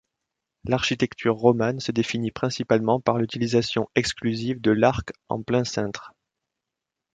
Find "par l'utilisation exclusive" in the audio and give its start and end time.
2.99-4.59